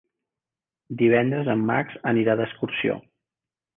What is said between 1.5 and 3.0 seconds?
en Max anirà d'excursió.